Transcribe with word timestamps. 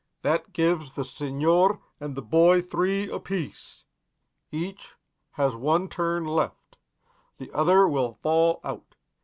"That 0.23 0.51
gives 0.51 0.95
the 0.95 1.03
señor 1.03 1.79
and 1.99 2.15
the 2.15 2.23
boy 2.23 2.59
three 2.63 3.07
apiece. 3.11 3.85
Each 4.51 4.95
has 5.33 5.55
one 5.55 5.89
turn 5.89 6.25
left. 6.25 6.77
The 7.37 7.51
others 7.51 7.91
will 7.91 8.15
fall 8.23 8.61
out. 8.63 8.95